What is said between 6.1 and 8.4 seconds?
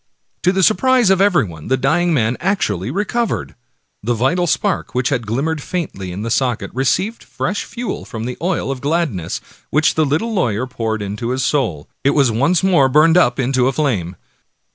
in the socket, received fresh fuel from the